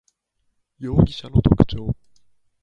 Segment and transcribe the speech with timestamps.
[0.79, 1.95] 容疑者の特徴